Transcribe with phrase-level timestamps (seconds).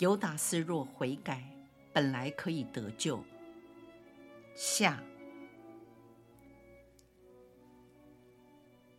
[0.00, 1.48] 犹达斯若悔改，
[1.92, 3.22] 本来可以得救。
[4.56, 5.00] 下，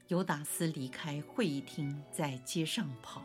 [0.08, 3.22] 犹达斯离开会议厅，在街上跑，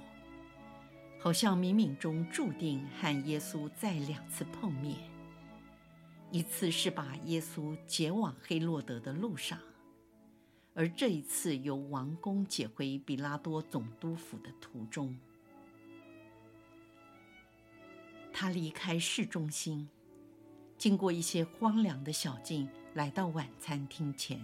[1.20, 4.96] 好像冥冥中注定和耶稣再两次碰面。
[6.32, 9.56] 一次是把耶稣解往黑洛德的路上，
[10.74, 15.16] 而这一次由王宫解回比拉多总督府的途中。
[18.40, 19.86] 他离开市中心，
[20.78, 24.40] 经过一些荒凉的小径，来到晚餐厅前。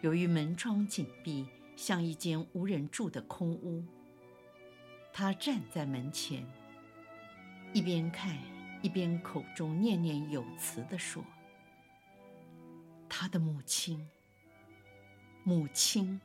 [0.00, 3.84] 由于门窗紧闭，像一间无人住的空屋。
[5.12, 6.46] 他站在门前，
[7.72, 8.38] 一边看，
[8.80, 11.24] 一边口中念念有词地说
[13.10, 14.08] ：“他的母亲，
[15.42, 16.20] 母亲。”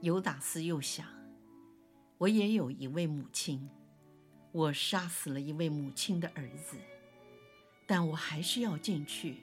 [0.00, 1.06] 尤达斯又想。
[2.18, 3.68] 我也有一位母亲，
[4.52, 6.76] 我杀死了一位母亲的儿子，
[7.86, 9.42] 但我还是要进去。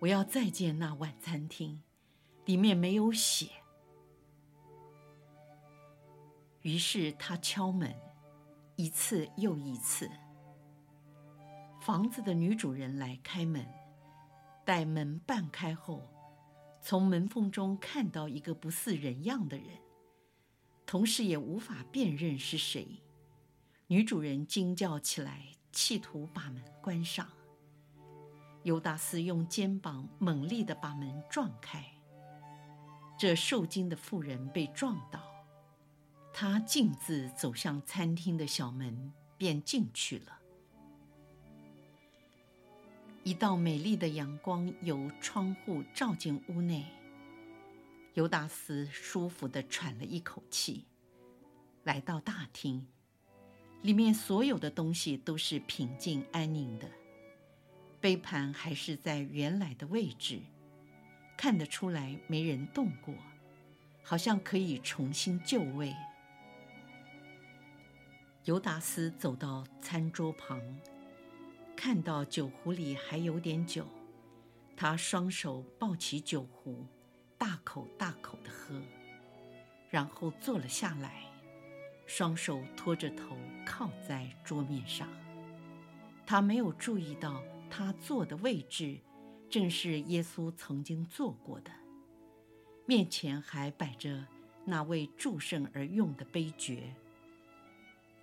[0.00, 1.82] 我要再见那晚餐厅，
[2.44, 3.46] 里面没有血。
[6.62, 7.94] 于是他敲门，
[8.76, 10.10] 一次又一次。
[11.80, 13.64] 房子的女主人来开门，
[14.64, 16.02] 待门半开后，
[16.82, 19.83] 从门缝中看到一个不似人样的人。
[20.86, 22.86] 同时也无法辨认是谁，
[23.86, 27.26] 女主人惊叫起来，企图把门关上。
[28.62, 31.84] 尤达斯用肩膀猛力地把门撞开，
[33.18, 35.20] 这受惊的妇人被撞倒，
[36.32, 40.38] 她径自走向餐厅的小门，便进去了。
[43.22, 46.84] 一道美丽的阳光由窗户照进屋内。
[48.14, 50.84] 犹达斯舒服地喘了一口气，
[51.82, 52.86] 来到大厅，
[53.82, 56.88] 里面所有的东西都是平静安宁的，
[58.00, 60.40] 杯盘还是在原来的位置，
[61.36, 63.12] 看得出来没人动过，
[64.04, 65.92] 好像可以重新就位。
[68.44, 70.60] 犹达斯走到餐桌旁，
[71.74, 73.88] 看到酒壶里还有点酒，
[74.76, 76.86] 他双手抱起酒壶。
[77.44, 78.80] 大口大口地喝，
[79.90, 81.24] 然后坐了下来，
[82.06, 85.06] 双手托着头靠在桌面上。
[86.24, 88.98] 他没有注意到他坐的位置
[89.50, 91.70] 正是耶稣曾经坐过的，
[92.86, 94.26] 面前还摆着
[94.64, 96.94] 那为祝圣而用的杯爵。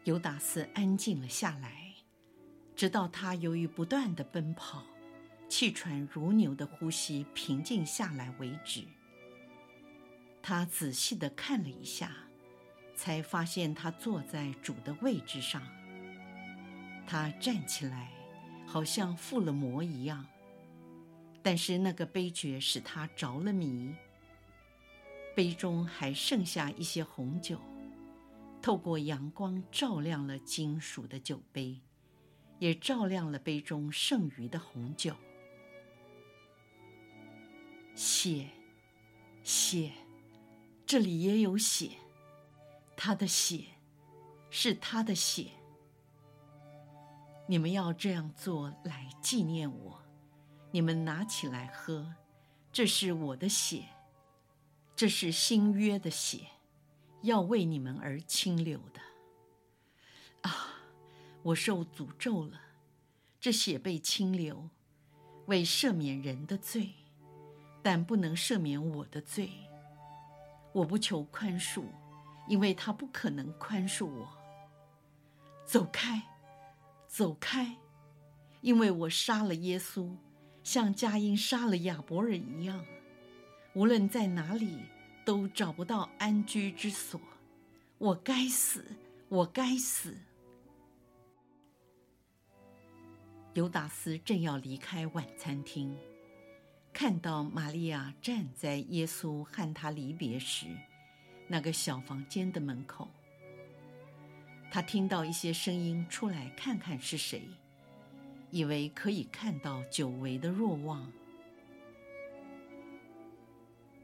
[0.04, 1.94] 犹达斯安静了下来，
[2.76, 4.84] 直到他由于不断的奔跑，
[5.48, 8.84] 气喘如牛的呼吸平静下来为止。
[10.42, 12.16] 他仔细地看了一下，
[12.96, 15.62] 才发现他坐在主的位置上。
[17.06, 18.12] 他站起来，
[18.66, 20.26] 好像附了魔一样。
[21.44, 23.94] 但是那个杯爵使他着了迷。
[25.36, 27.60] 杯中还剩下一些红酒，
[28.62, 31.80] 透过阳光照亮了金属的酒杯，
[32.60, 35.16] 也照亮了杯中剩余的红酒。
[37.96, 38.48] 血，
[39.44, 39.92] 血。
[40.92, 41.92] 这里也有血，
[42.98, 43.64] 他的血，
[44.50, 45.52] 是他的血。
[47.48, 50.02] 你们要这样做来纪念我。
[50.70, 52.14] 你们拿起来喝，
[52.74, 53.86] 这是我的血，
[54.94, 56.42] 这是新约的血，
[57.22, 59.00] 要为你们而倾流的。
[60.42, 60.74] 啊，
[61.42, 62.60] 我受诅咒了！
[63.40, 64.68] 这血被倾流，
[65.46, 66.90] 为赦免人的罪，
[67.82, 69.52] 但不能赦免我的罪。
[70.74, 71.84] 我不求宽恕，
[72.48, 74.28] 因为他不可能宽恕我。
[75.66, 76.22] 走开，
[77.08, 77.78] 走开，
[78.62, 80.16] 因为我杀了耶稣，
[80.64, 82.86] 像加因杀了亚伯尔一样。
[83.74, 84.80] 无论在哪里，
[85.24, 87.20] 都找不到安居之所。
[87.98, 88.84] 我该死，
[89.30, 90.18] 我该死。
[93.54, 95.98] 犹达斯正要离开晚餐厅。
[96.94, 100.68] 看到玛利亚站在耶稣和他离别时，
[101.48, 103.08] 那个小房间的门口。
[104.70, 107.42] 他听到一些声音，出来看看是谁，
[108.52, 111.12] 以为可以看到久违的若望。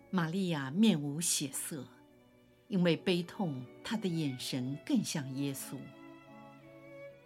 [0.09, 1.85] 玛利亚面无血色，
[2.67, 5.77] 因为悲痛，她的眼神更像耶稣。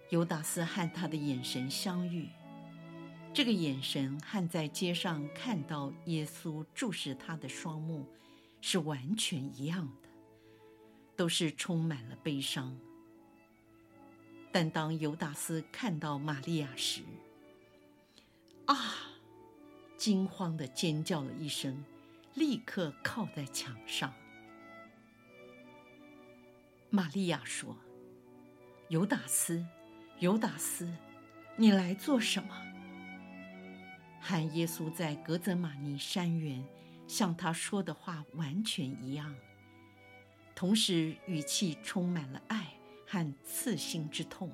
[0.09, 2.27] 犹达斯和他的眼神相遇，
[3.33, 8.05] 这个眼神和在街上看到耶稣注视他的双目
[8.59, 10.09] 是完全一样的，
[11.15, 12.77] 都是充满了悲伤。
[14.51, 17.03] 但当犹达斯看到玛利亚时，
[18.65, 18.75] 啊！
[19.95, 21.85] 惊慌地尖叫了一声，
[22.33, 24.13] 立刻靠在墙上。
[26.89, 27.77] 玛利亚说
[28.89, 29.65] ：“犹达斯，
[30.19, 30.91] 犹达斯，
[31.55, 32.61] 你来做什么？”
[34.21, 36.63] 和耶稣在格泽玛尼山园
[37.07, 39.35] 向他说的话完全一样，
[40.55, 42.77] 同时语气充满了爱。
[43.13, 44.49] 和刺心之痛，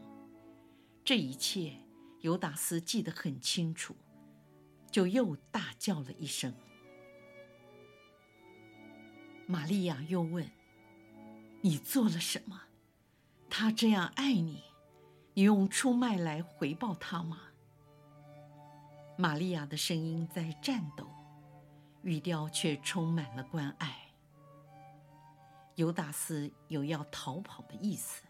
[1.06, 1.74] 这一切
[2.22, 3.96] 犹达斯记得很清楚，
[4.90, 6.52] 就又大叫了一声。
[9.46, 10.50] 玛利亚又问
[11.62, 12.64] ：“你做了什么？
[13.48, 14.64] 他这样爱你，
[15.36, 17.47] 你用出卖来回报他吗？”
[19.20, 21.08] 玛利亚的声音在颤抖，
[22.04, 24.12] 语调却充满了关爱。
[25.74, 28.24] 犹达斯有要逃跑的意思。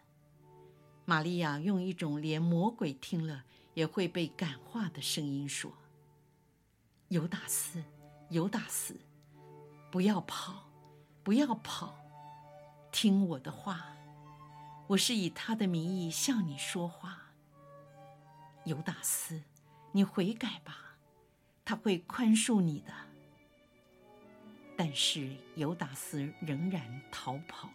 [1.04, 3.44] 玛利亚用一种连魔鬼听了
[3.74, 5.70] 也会被感化的声音说
[7.08, 7.84] ：“犹达斯，
[8.30, 8.98] 犹达斯，
[9.90, 10.70] 不要跑，
[11.22, 11.94] 不要跑，
[12.90, 13.94] 听我的话，
[14.86, 17.32] 我是以他的名义向你说话。
[18.64, 19.42] 犹达斯，
[19.92, 20.96] 你悔改吧，
[21.64, 22.92] 他会宽恕你的。”
[24.76, 27.74] 但是犹达斯仍然逃跑了。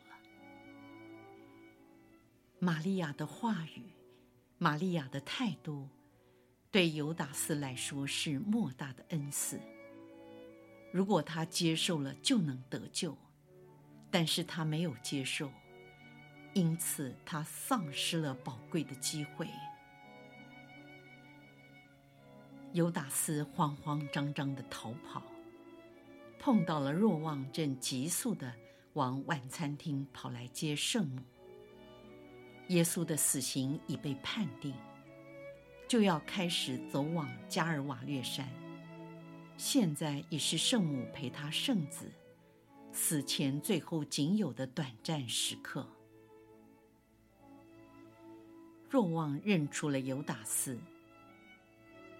[2.60, 3.92] 玛利亚的话语，
[4.57, 5.89] 玛利亚的态度，
[6.71, 9.60] 对犹达斯来说是莫大的恩赐。
[10.94, 13.12] 如果他接受了，就能得救；
[14.10, 15.51] 但是他没有接受，
[16.54, 19.45] 因此他丧失了宝贵的机会。
[22.73, 25.21] 犹达斯慌慌张张地逃跑，
[26.39, 28.51] 碰到了若望，正急速地
[28.93, 31.21] 往晚餐厅跑来接圣母。
[32.69, 34.73] 耶稣的死刑已被判定，
[35.87, 38.49] 就要开始走往加尔瓦略山。
[39.55, 42.11] 现在已是圣母陪他圣子
[42.91, 45.87] 死前最后仅有的短暂时刻。
[48.89, 50.79] 若望认出了犹达斯，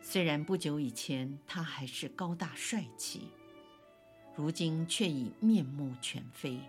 [0.06, 3.30] 虽然不久以前他还是高大帅气，
[4.36, 6.60] 如今却已面目全非，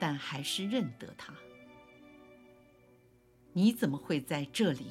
[0.00, 1.34] 但还是认得他。
[3.52, 4.86] 你怎么会在这里？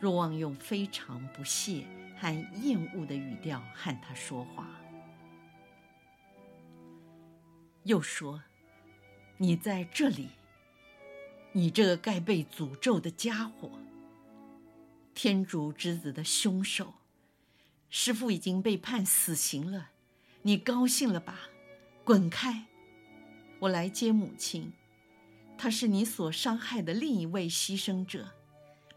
[0.00, 1.84] 若望用非常不屑
[2.18, 4.66] 和厌恶的语调和他说话，
[7.84, 8.42] 又说
[9.36, 10.30] ：“你在这里，
[11.52, 13.70] 你这个该被诅咒的家伙，
[15.14, 16.94] 天主之子的凶手，
[17.90, 19.90] 师父已经被判死刑了，
[20.42, 21.40] 你高兴了吧？
[22.04, 22.66] 滚开！
[23.60, 24.72] 我来接母亲。”
[25.58, 28.32] 他是你所伤害的另一位牺牲者，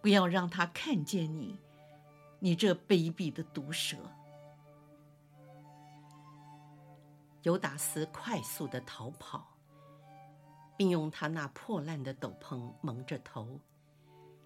[0.02, 1.60] 不要让他看见你，
[2.40, 3.98] 你这卑鄙的毒蛇！
[7.44, 9.56] 犹达斯快速的逃跑，
[10.76, 13.60] 并用他那破烂的斗篷蒙着头，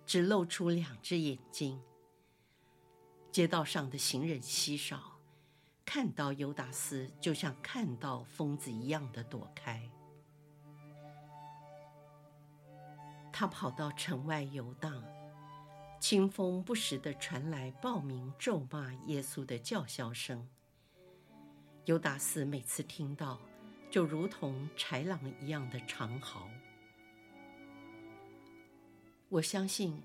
[0.10, 1.80] 只露出两只眼睛。
[3.32, 5.20] 街道上的行人稀少，
[5.86, 9.88] 看到犹达斯就像看到疯子一样的躲开。
[13.32, 15.04] 他跑到城外游荡，
[16.00, 20.50] 清风不时地传来暴鸣咒骂耶稣的叫嚣声。
[21.86, 23.40] 犹达斯每次听到，
[23.92, 26.50] 就如同豺狼一样的长嚎。
[29.30, 30.02] 我相信，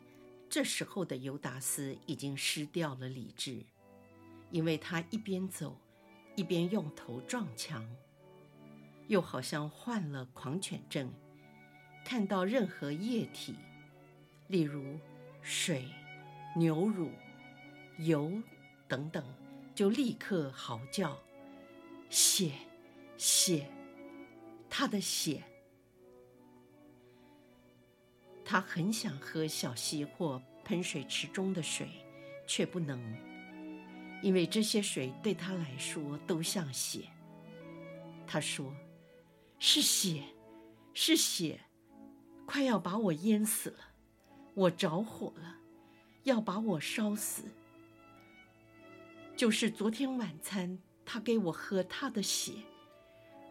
[0.50, 3.64] 这时候的犹达斯已经失掉了理智，
[4.50, 5.74] 因为他一边走，
[6.36, 7.88] 一边用头撞墙，
[9.08, 11.10] 又好像患了狂犬症。
[12.04, 13.54] 看到任何液体，
[14.48, 14.98] 例如
[15.40, 15.88] 水、
[16.54, 17.10] 牛乳、
[17.96, 18.30] 油
[18.86, 19.24] 等等，
[19.74, 21.18] 就立刻嚎叫
[22.10, 22.52] ：“血，
[23.16, 23.70] 血，
[24.68, 25.42] 他的血！”
[28.44, 31.88] 他很想喝小溪或喷水池中的水，
[32.46, 33.00] 却不能，
[34.22, 37.08] 因为这些水对他来说都像血。
[38.26, 38.74] 他说
[39.58, 40.22] ：“是血，
[40.92, 41.60] 是血，
[42.46, 43.78] 快要把我淹死了，
[44.54, 45.56] 我着火了，
[46.24, 47.44] 要把我烧死。
[49.36, 52.52] 就是昨天晚餐，他给我喝他的血，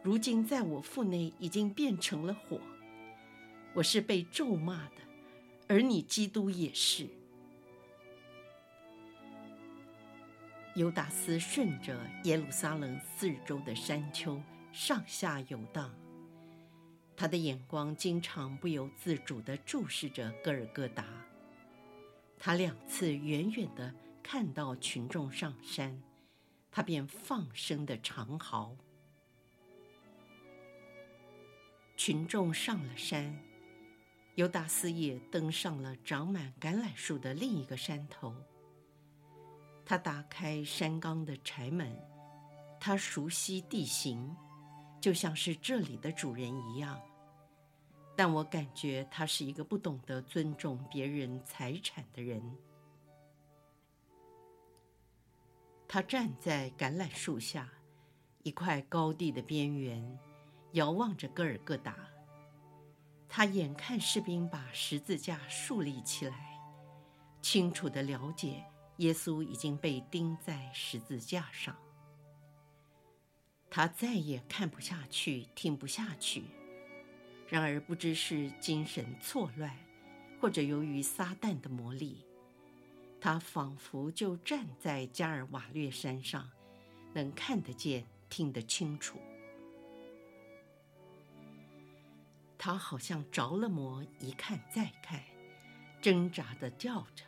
[0.01, 2.59] 如今在我腹内已经变成了火。
[3.75, 5.01] 我是被咒骂的，
[5.68, 7.08] 而你基督也是。
[10.75, 15.92] 犹达斯顺着耶路撒冷四周的山丘上下游荡，
[17.15, 21.06] 他的眼光经常不由自主地注视着戈尔戈达。
[22.38, 26.00] 他两次远远地看到群众上山，
[26.72, 28.75] 他便放声的长嚎。
[31.98, 33.36] 群众上了山。
[34.36, 38.36] 犹达斯也登上了长满橄榄树的另一个山头。
[39.86, 41.96] 他打开山岗的柴门，
[42.80, 44.36] 他熟悉地形，
[45.00, 47.00] 就像是这里的主人一样。
[48.16, 52.42] 但我感觉他是一个不懂得尊重别人财产的人。
[55.88, 57.70] 他站在橄榄树下，
[58.42, 60.20] 一块高地的边缘，
[60.72, 61.96] 遥望着各尔各达。
[63.36, 66.62] 他眼看士兵把十字架竖立起来，
[67.42, 68.63] 清楚地了解
[68.98, 71.75] 耶稣已经被钉在十字架上。
[73.72, 76.44] 他再也看不下去，听不下去。
[77.50, 79.75] 然而，不知是精神错乱，
[80.40, 82.24] 或者由于撒旦的魔力，
[83.20, 86.48] 他仿佛就站在加尔瓦略山上，
[87.13, 89.18] 能看得见，听得清楚。
[92.65, 95.20] 他好像着了魔，一看再看，
[96.01, 97.25] 挣扎地叫着：“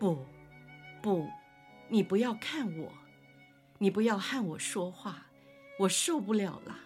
[0.00, 0.24] 不，
[1.02, 1.28] 不，
[1.90, 2.90] 你不要看我，
[3.76, 5.26] 你不要和我说话，
[5.80, 6.78] 我受不了了。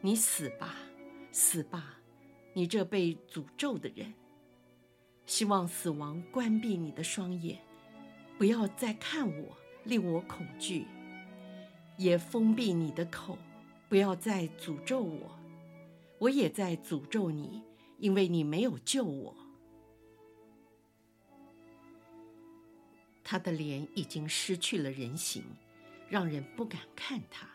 [0.00, 0.76] 你死吧，
[1.30, 1.96] 死吧，
[2.54, 4.14] 你这被诅咒的人！
[5.26, 7.58] 希望死亡关闭你的双眼，
[8.38, 9.54] 不要再看我，
[9.84, 10.86] 令我恐惧；
[11.98, 13.36] 也封闭你的口，
[13.90, 15.37] 不要再诅咒我。”
[16.18, 17.62] 我也在诅咒你，
[17.98, 19.36] 因为你没有救我。
[23.22, 25.44] 他的脸已经失去了人形，
[26.08, 27.46] 让人不敢看他。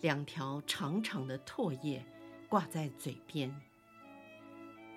[0.00, 2.04] 两条长长的唾液
[2.48, 3.54] 挂在嘴边。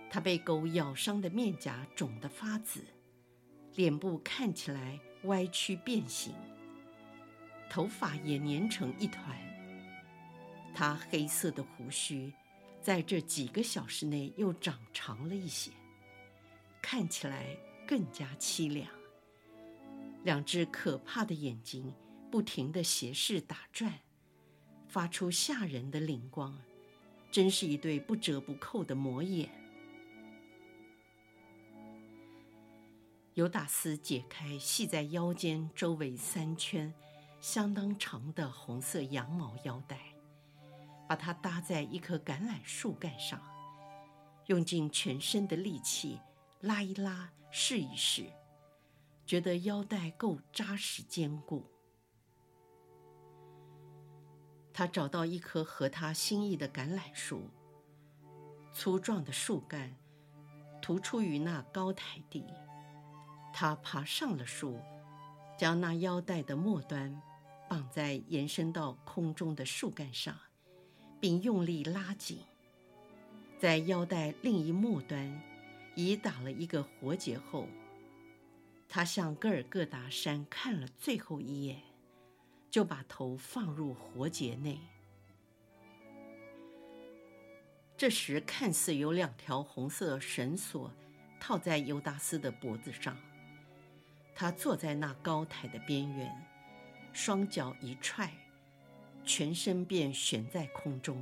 [0.10, 2.84] 他被狗咬伤的面颊肿得发紫，
[3.76, 6.34] 脸部看起来歪曲变形，
[7.70, 9.38] 头发也粘成一团。
[10.74, 12.34] 他黑色的胡须。
[12.86, 15.72] 在这几个小时内又长长了一些，
[16.84, 18.88] 看起来更加凄凉。
[20.24, 21.92] 两只可怕的眼睛
[22.30, 23.92] 不停地斜视打转，
[24.88, 26.56] 发出吓人的灵光，
[27.32, 29.50] 真是一对不折不扣的魔眼。
[33.34, 36.94] 尤达斯解开系在腰间周围三圈
[37.42, 40.15] 相当长的红色羊毛腰带。
[41.08, 43.42] 把它搭在一棵橄榄树干上，
[44.48, 46.20] 用尽全身的力气
[46.62, 48.26] 拉一拉，试一试，
[49.26, 51.66] 觉得腰带够扎实坚固。
[54.74, 57.50] 他找到一棵合他心意的橄榄树，
[58.74, 59.96] 粗壮的树干
[60.82, 62.46] 突出于那高台地。
[63.54, 64.82] 他爬上了树，
[65.58, 67.22] 将那腰带的末端
[67.70, 70.38] 绑在延伸到空中的树干上。
[71.20, 72.40] 并用力拉紧，
[73.60, 75.42] 在腰带另一末端
[75.96, 77.68] 已打了一个活结后，
[78.88, 81.82] 他向格尔各达山看了最后一眼，
[82.70, 84.80] 就把头放入活结内。
[87.98, 90.92] 这时，看似有两条红色绳索
[91.40, 93.18] 套在犹达斯的脖子上，
[94.36, 96.46] 他坐在那高台的边缘，
[97.14, 98.30] 双脚一踹。
[99.26, 101.20] 全身便悬在空中，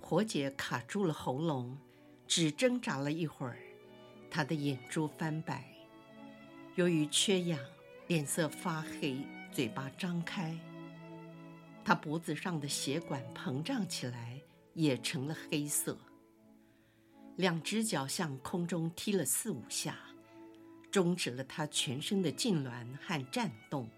[0.00, 1.78] 活结卡住了喉咙，
[2.26, 3.56] 只挣扎了一会儿，
[4.28, 5.64] 他的眼珠翻白，
[6.74, 7.58] 由于缺氧，
[8.08, 9.18] 脸色发黑，
[9.52, 10.58] 嘴巴张开，
[11.84, 14.40] 他脖子上的血管膨胀起来，
[14.74, 15.96] 也成了黑色。
[17.36, 19.96] 两只脚向空中踢了四五下，
[20.90, 23.88] 终止了他全身的痉挛和颤动。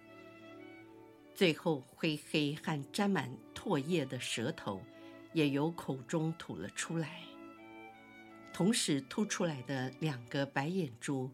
[1.37, 4.83] 最后，灰黑和沾满唾液的舌头
[5.35, 7.21] 也由口中吐了出来，
[8.55, 11.31] 同时凸出来的两个白眼珠，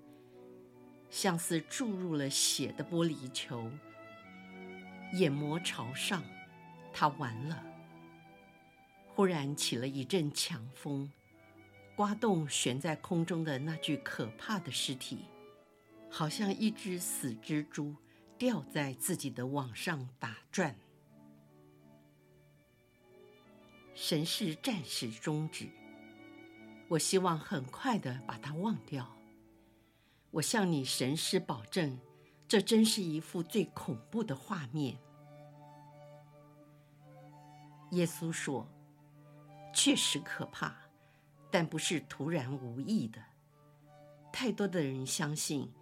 [1.08, 3.70] 像是注入了血的玻璃球，
[5.12, 6.20] 眼膜朝上，
[6.92, 7.64] 他完了。
[9.06, 11.08] 忽然起了一阵强风，
[11.94, 15.26] 刮动悬在空中的那具可怕的尸体，
[16.10, 17.94] 好像一只死蜘蛛
[18.42, 20.74] 吊在自己的网上打转。
[23.94, 25.68] 神是暂时终止，
[26.88, 29.16] 我希望很快的把它忘掉。
[30.32, 31.96] 我向你神师保证，
[32.48, 34.98] 这真是一幅最恐怖的画面。
[37.92, 38.66] 耶稣说
[39.72, 40.74] ：“确实可怕，
[41.48, 43.22] 但不是突然无意的。
[44.32, 45.72] 太多的人相信，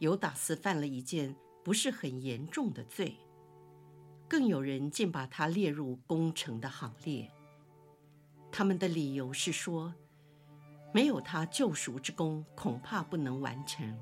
[0.00, 3.16] 犹达斯犯了一件不是很严重的罪，
[4.28, 7.30] 更有人竟把他列入攻城的行列。
[8.50, 9.94] 他们的理由是说，
[10.92, 13.98] 没有他救赎之功，恐怕不能完成。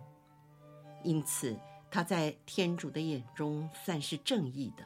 [1.05, 1.57] 因此，
[1.91, 4.85] 他在天主的眼中算是正义的。”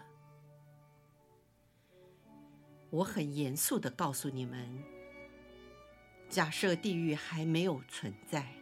[2.90, 4.82] 我很严肃地告诉你们：
[6.28, 8.52] 假设地狱还没有存在，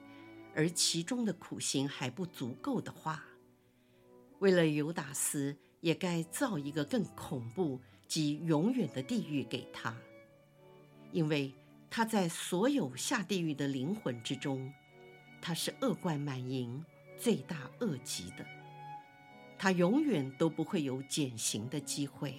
[0.54, 3.24] 而其中的苦刑还不足够的话，
[4.42, 9.96] 为了犹达斯，也该造一个更恐怖及永远的地狱给他，
[11.12, 11.54] 因为
[11.88, 14.74] 他在所有下地狱的灵魂之中，
[15.40, 16.84] 他是恶贯满盈、
[17.16, 18.44] 罪大恶极的，
[19.56, 22.34] 他永远都不会有减刑的机会。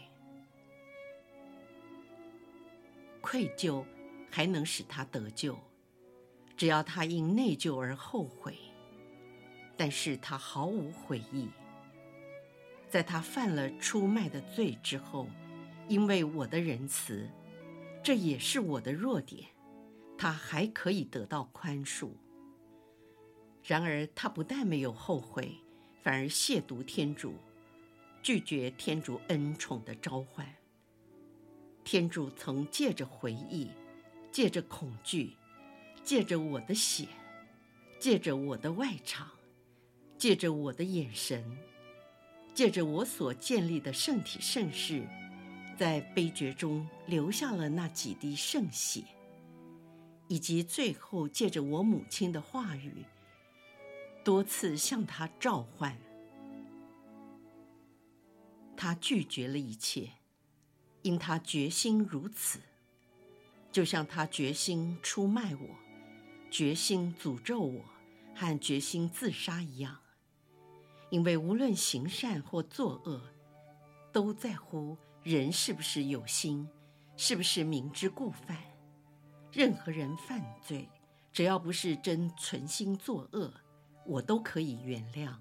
[3.21, 3.81] 愧疚
[4.29, 5.57] 还能使他得救，
[6.57, 8.57] 只要他因内疚而后悔。
[9.77, 11.47] 但是他毫无悔意。
[12.93, 15.27] 在他犯了出卖的罪之后，
[15.87, 17.27] 因为我的仁慈，
[18.03, 19.49] 这也是我的弱点，
[20.15, 22.11] 他还可以得到宽恕。
[23.63, 25.55] 然而他不但没有后悔，
[26.03, 27.33] 反而亵渎天主，
[28.21, 30.47] 拒绝天主恩宠的召唤。
[31.83, 33.71] 天主曾借着回忆，
[34.31, 35.35] 借着恐惧，
[36.03, 37.07] 借着我的血，
[37.97, 39.31] 借着我的外场，
[40.15, 41.57] 借着我的眼神，
[42.53, 45.07] 借着我所建立的圣体圣事，
[45.77, 49.03] 在悲绝中留下了那几滴圣血，
[50.27, 53.05] 以及最后借着我母亲的话语，
[54.23, 55.97] 多次向他召唤，
[58.77, 60.09] 他拒绝了一切。
[61.01, 62.61] 因他决心如此，
[63.73, 65.67] 就像他决心出卖我、
[66.49, 67.83] 决心诅咒我
[68.33, 70.02] 和决心自杀一样。
[71.13, 73.21] 因为无论行善或作恶，
[74.11, 76.67] 都在乎人是不是有心，
[77.15, 78.57] 是不是明知故犯。
[79.51, 80.89] 任何人犯罪，
[81.31, 83.53] 只要不是真存心作恶，
[84.07, 85.35] 我都可以原谅。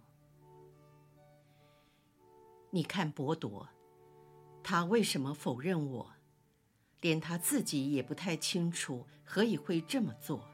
[2.68, 3.66] 你看伯铎。
[4.62, 6.12] 他为什么否认我？
[7.00, 10.46] 连他自己也不太清楚，何以会这么做？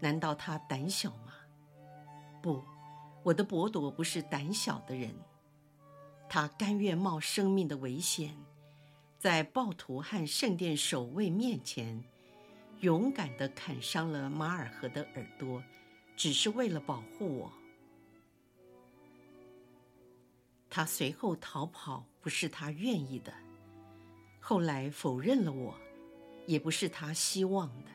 [0.00, 1.34] 难道他胆小吗？
[2.40, 2.64] 不，
[3.22, 5.14] 我的伯朵不是胆小的人，
[6.28, 8.36] 他甘愿冒生命的危险，
[9.18, 12.02] 在暴徒和圣殿守卫面前，
[12.80, 15.62] 勇敢地砍伤了马尔河的耳朵，
[16.16, 17.52] 只是为了保护我。
[20.70, 23.32] 他随后逃跑，不是他愿意的；
[24.40, 25.74] 后来否认了我，
[26.46, 27.90] 也不是他希望的。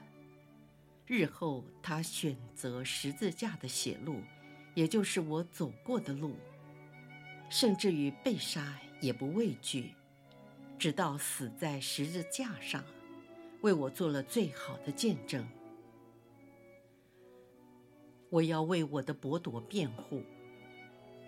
[1.07, 4.21] 日后他选择十字架的血路，
[4.75, 6.35] 也就是我走过的路，
[7.49, 9.95] 甚至于被杀也不畏惧，
[10.77, 12.83] 直到死在十字架上，
[13.61, 15.43] 为我做了最好的见证。
[18.29, 20.21] 我要为我的伯铎辩护，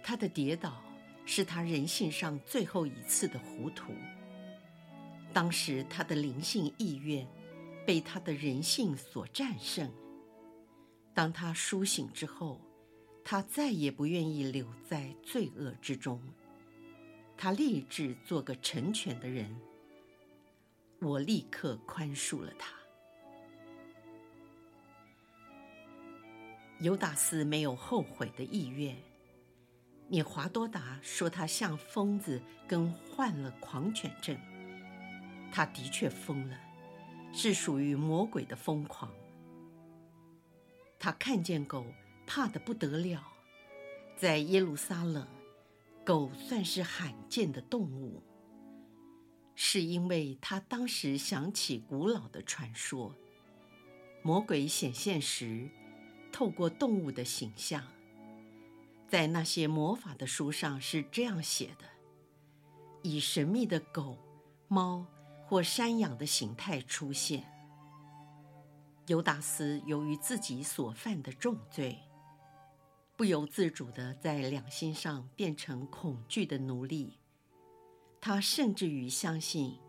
[0.04, 0.84] 他的跌倒。
[1.30, 3.92] 是他人性上最后一次的糊涂。
[5.34, 7.28] 当时他的灵性意愿
[7.86, 9.92] 被他的人性所战胜。
[11.14, 12.62] 当他苏醒之后，
[13.30, 16.18] 他再也不愿意留在罪恶之中。
[17.36, 19.54] 他立志做个成全的人。
[21.02, 22.74] 我立刻宽恕了他。
[26.80, 28.96] 犹达斯没有后悔的意愿。
[30.08, 34.38] 涅华多达说他像疯子，跟患了狂犬症。
[35.52, 36.58] 他的确疯了，
[37.34, 39.12] 是属于魔鬼的疯狂。
[40.98, 41.86] 他看见狗，
[42.28, 43.24] 怕得不得了。
[44.18, 45.26] 在耶路撒冷，
[46.06, 48.22] 狗算是罕见的动物，
[49.56, 53.16] 是因为他当时想起古老的传说：
[54.22, 55.70] 魔鬼显现时，
[56.32, 57.84] 透过动物的形象。
[59.08, 61.86] 在那些魔法的书上是这样写的：
[63.04, 64.18] 以神秘的狗
[64.68, 65.06] 猫
[65.46, 67.50] 或山羊的形态出现。
[69.06, 71.98] 犹达斯由于自己所犯的重罪，
[73.18, 77.18] 不由自主地在良心上变成恐惧的奴隶。
[78.22, 79.80] 他甚至于相信，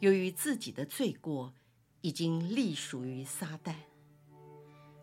[0.00, 1.54] 由于自己的罪过，
[2.00, 3.76] 已经隶属于撒旦。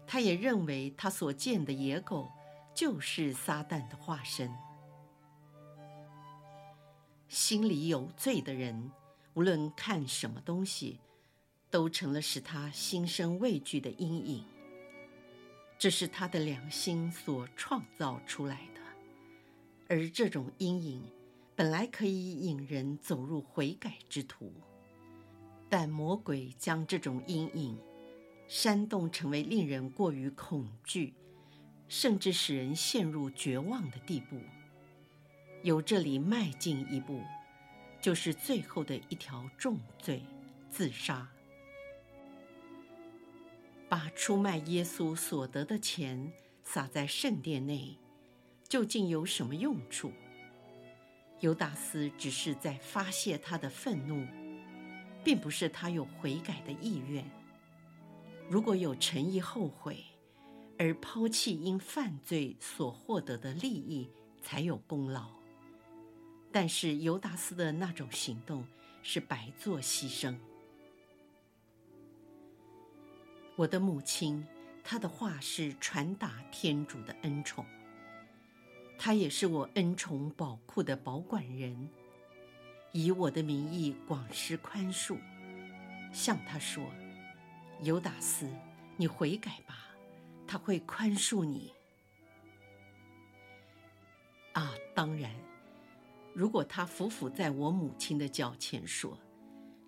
[0.05, 2.29] 他也认为他所见的野狗
[2.75, 4.51] 就是撒旦的化身。
[7.29, 8.91] 心里有罪的人，
[9.35, 10.99] 无论看什么东西，
[11.69, 14.43] 都成了使他心生畏惧的阴影。
[15.79, 18.81] 这是他的良心所创造出来的，
[19.87, 21.01] 而这种阴影
[21.55, 24.51] 本来可以引人走入悔改之途，
[25.69, 27.79] 但魔鬼将这种阴影
[28.45, 31.13] 煽动成为令人过于恐惧，
[31.87, 34.37] 甚至使人陷入绝望的地步。
[35.63, 37.21] 由这里迈进一步，
[38.01, 40.21] 就是最后的一条重罪——
[40.69, 41.25] 自杀。
[43.89, 46.31] 把出卖耶稣所得的钱
[46.63, 47.97] 撒在圣殿内，
[48.67, 50.11] 究竟有什么用处？
[51.39, 54.27] 犹达斯只是在发泄他的愤怒，
[55.23, 57.25] 并不是他有悔改的意愿。
[58.47, 60.03] 如果有诚意后悔，
[60.77, 64.09] 而抛弃因犯罪所获得的利益，
[64.43, 65.29] 才有功劳。
[66.51, 68.65] 但是犹达斯的那种行动
[69.01, 70.35] 是白做牺牲。
[73.59, 74.47] 我的母亲，
[74.85, 77.65] 她的话是传达天主的恩宠，
[78.97, 81.89] 她也是我恩宠宝库的保管人，
[82.93, 85.17] 以我的名义广施宽恕，
[86.13, 86.89] 向她说
[87.83, 88.49] ：“犹达斯，
[88.95, 89.89] 你悔改吧，
[90.47, 91.73] 她会宽恕你。”
[94.55, 95.35] 啊，当然。
[96.33, 99.19] 如果他伏伏在我母亲的脚前说：“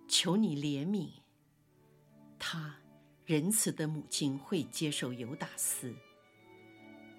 [0.06, 1.08] 求你怜悯。”
[2.38, 2.76] 他
[3.32, 5.96] 仁慈的母亲会接受犹达斯，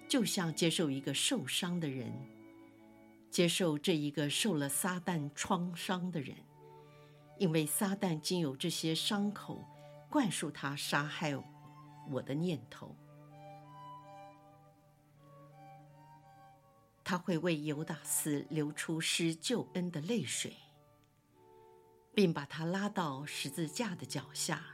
[0.06, 2.08] 就像接受一个受伤的人，
[3.32, 6.36] 接受这一个受了撒旦创伤的人，
[7.36, 9.64] 因为撒旦经由这些伤口
[10.08, 11.34] 灌输他杀害
[12.08, 12.94] 我的念头。
[17.02, 20.54] 他会为犹达斯流出施救恩的泪水，
[22.14, 24.64] 并把他拉到十字架的脚下。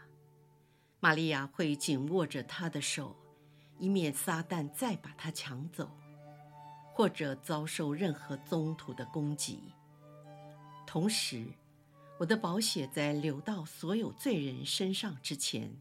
[1.01, 3.17] 玛利亚会紧握着他的手，
[3.79, 5.91] 以免撒旦再把他抢走，
[6.93, 9.73] 或者遭受任何宗徒的攻击。
[10.87, 11.47] 同时，
[12.19, 15.75] 我的宝血在流到所有罪人身上之前，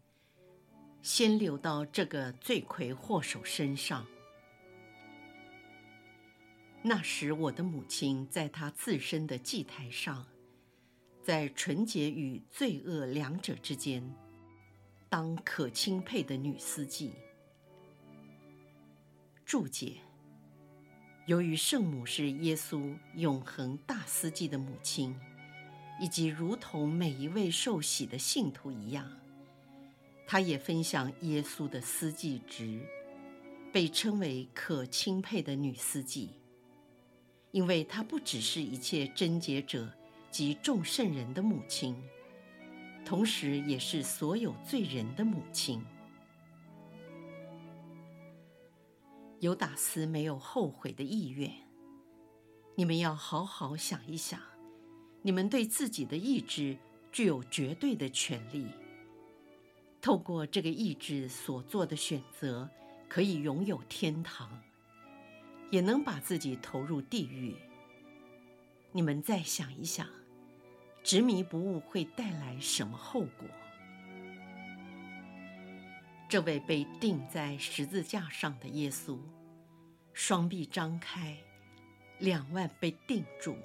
[1.01, 4.05] 先流到这个罪魁祸首身上。
[6.81, 10.25] 那时，我的母亲在她自身的祭台上，
[11.21, 14.01] 在纯洁与罪恶两者之间，
[15.09, 17.13] 当可钦佩的女司祭。
[19.43, 19.93] 注解：
[21.25, 25.19] 由于圣母是耶稣永恒大司祭的母亲，
[25.99, 29.11] 以及如同每一位受洗的信徒一样，
[30.27, 32.79] 她也分享耶稣的司祭职，
[33.73, 36.35] 被称为可钦佩的女司祭。
[37.49, 39.91] 因为她不只是一切贞洁者
[40.29, 41.95] 及众圣人的母亲，
[43.05, 45.83] 同时也是所有罪人的母亲。
[49.39, 51.51] 犹达斯没有后悔的意愿。
[52.75, 54.39] 你们要好好想一想，
[55.21, 56.77] 你们对自己的意志
[57.11, 58.67] 具有绝对的权利。
[60.01, 62.69] 透过这个意志所做的选择，
[63.07, 64.61] 可以拥有天堂。
[65.71, 67.55] 也能把自己投入地狱。
[68.91, 70.07] 你们再想一想，
[71.03, 73.47] 执迷不悟会带来什么后果？
[76.27, 79.17] 这位被钉在十字架上的耶稣，
[80.13, 81.35] 双臂张开，
[82.19, 83.55] 两腕被钉住，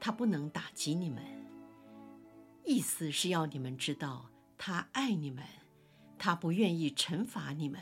[0.00, 1.22] 他不能打击你们。
[2.64, 5.44] 意思是要你们知道，他爱你们，
[6.18, 7.80] 他不愿意惩罚你们。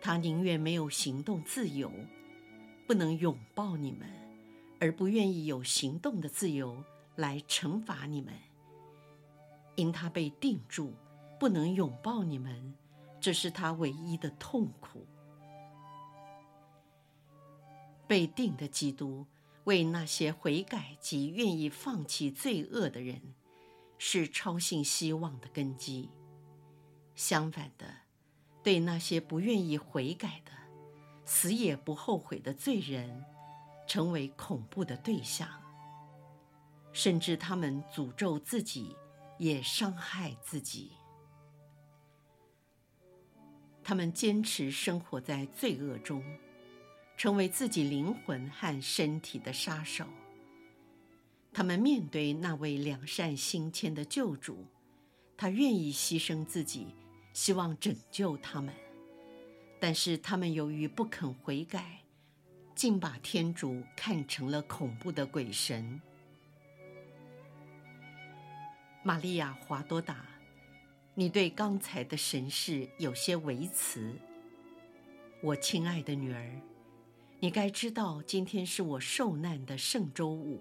[0.00, 1.92] 他宁愿没有行动自由，
[2.86, 4.08] 不能拥抱你们，
[4.80, 6.82] 而不愿意有行动的自由
[7.16, 8.32] 来惩罚你们。
[9.74, 10.94] 因他被定住，
[11.38, 12.74] 不能拥抱你们，
[13.20, 15.06] 这是他唯一的痛苦。
[18.06, 19.26] 被定的基督
[19.64, 23.34] 为那些悔改及愿意放弃罪恶的人，
[23.98, 26.10] 是超性希望的根基。
[27.14, 27.86] 相反的。
[28.62, 30.50] 对那些不愿意悔改的、
[31.24, 33.24] 死也不后悔的罪人，
[33.86, 35.48] 成为恐怖的对象。
[36.96, 38.96] 甚至他们诅咒自己，
[39.36, 40.92] 也伤害自己。
[43.84, 46.24] 他们坚持生活在罪恶中，
[47.14, 50.06] 成为自己灵魂和身体的杀手。
[51.52, 54.64] 他们面对那位良善心谦的救主，
[55.36, 56.94] 他愿意牺牲自己，
[57.34, 58.72] 希望拯救他们。
[59.78, 62.00] 但是他们由于不肯悔改，
[62.74, 66.00] 竟把天主看成了恐怖的鬼神。
[69.06, 70.26] 玛利亚·华多达，
[71.14, 74.12] 你对刚才的神事有些微词。
[75.40, 76.60] 我亲爱的女儿，
[77.38, 80.60] 你该知道今天是我受难的圣周五，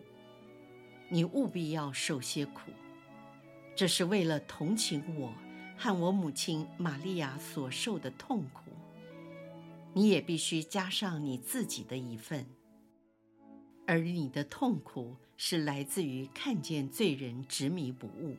[1.09, 2.69] 你务必要受些苦，
[3.75, 5.33] 这是为了同情我
[5.75, 8.69] 和我母亲玛利亚所受的痛苦。
[9.91, 12.45] 你也必须加上你自己的一份，
[13.87, 15.17] 而你的痛苦。
[15.37, 18.37] 是来自于看见罪人执迷不悟，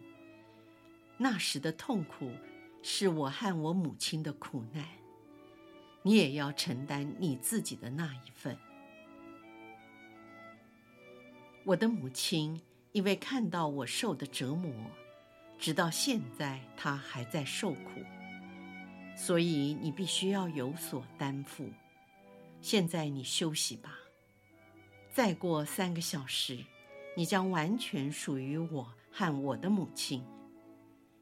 [1.18, 2.30] 那时的痛苦
[2.82, 4.84] 是我和我母亲的苦难，
[6.02, 8.56] 你也要承担你自己的那一份。
[11.64, 12.60] 我的母亲
[12.92, 14.72] 因为看到我受的折磨，
[15.58, 18.00] 直到现在她还在受苦，
[19.16, 21.68] 所以你必须要有所担负。
[22.62, 23.98] 现在你休息吧，
[25.12, 26.64] 再过三个小时。
[27.18, 30.22] 你将完全属于我和我的母亲。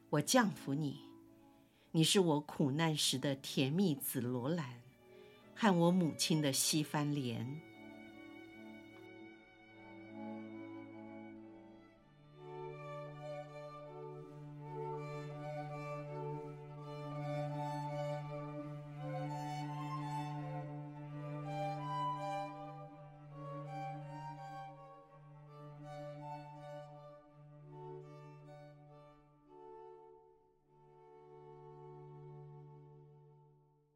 [0.09, 0.99] 我降服你，
[1.91, 4.81] 你是我苦难时的甜蜜紫罗兰，
[5.55, 7.61] 和我母亲的西番莲。